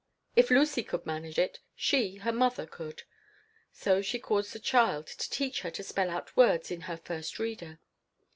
If 0.35 0.49
Lucy 0.49 0.81
could 0.83 1.05
manage 1.05 1.37
it, 1.37 1.59
she, 1.75 2.15
her 2.15 2.31
mother, 2.31 2.65
could. 2.65 3.03
So 3.71 4.01
she 4.01 4.17
caused 4.17 4.51
the 4.51 4.57
child 4.59 5.05
to 5.05 5.29
teach 5.29 5.61
her 5.61 5.69
to 5.69 5.83
spell 5.83 6.09
out 6.09 6.35
words 6.35 6.71
in 6.71 6.81
her 6.89 6.97
First 6.97 7.37
Reader. 7.37 7.77